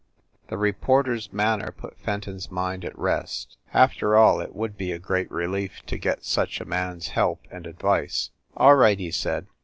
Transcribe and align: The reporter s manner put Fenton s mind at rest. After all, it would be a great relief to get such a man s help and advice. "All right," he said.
The 0.47 0.57
reporter 0.57 1.13
s 1.13 1.31
manner 1.31 1.71
put 1.71 1.95
Fenton 1.99 2.37
s 2.37 2.49
mind 2.49 2.83
at 2.83 2.97
rest. 2.97 3.57
After 3.71 4.15
all, 4.15 4.39
it 4.41 4.55
would 4.55 4.75
be 4.75 4.91
a 4.91 4.97
great 4.97 5.29
relief 5.29 5.83
to 5.85 5.95
get 5.99 6.25
such 6.25 6.59
a 6.59 6.65
man 6.65 6.95
s 6.95 7.09
help 7.09 7.45
and 7.51 7.67
advice. 7.67 8.31
"All 8.57 8.75
right," 8.75 8.97
he 8.97 9.11
said. 9.11 9.45